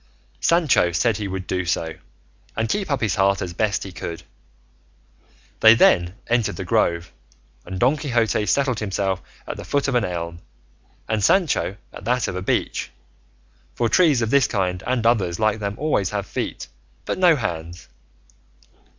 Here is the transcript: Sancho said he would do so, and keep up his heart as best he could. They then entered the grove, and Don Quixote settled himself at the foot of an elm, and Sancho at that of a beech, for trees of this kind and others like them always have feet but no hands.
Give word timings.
Sancho 0.39 0.91
said 0.91 1.17
he 1.17 1.27
would 1.27 1.45
do 1.45 1.63
so, 1.63 1.93
and 2.57 2.67
keep 2.69 2.89
up 2.89 3.01
his 3.01 3.13
heart 3.17 3.39
as 3.39 3.53
best 3.53 3.83
he 3.83 3.91
could. 3.91 4.23
They 5.59 5.75
then 5.75 6.15
entered 6.25 6.55
the 6.55 6.65
grove, 6.65 7.13
and 7.67 7.79
Don 7.79 7.97
Quixote 7.97 8.47
settled 8.47 8.79
himself 8.79 9.21
at 9.45 9.57
the 9.57 9.63
foot 9.63 9.87
of 9.87 9.93
an 9.93 10.03
elm, 10.03 10.39
and 11.07 11.23
Sancho 11.23 11.77
at 11.93 12.03
that 12.05 12.27
of 12.27 12.35
a 12.35 12.41
beech, 12.41 12.89
for 13.75 13.89
trees 13.89 14.23
of 14.23 14.31
this 14.31 14.47
kind 14.47 14.81
and 14.87 15.05
others 15.05 15.39
like 15.39 15.59
them 15.59 15.75
always 15.77 16.09
have 16.09 16.25
feet 16.25 16.65
but 17.05 17.19
no 17.19 17.35
hands. 17.35 17.87